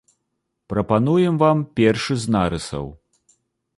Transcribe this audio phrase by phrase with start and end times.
[0.73, 2.85] Прапануем вам першы з нарысаў.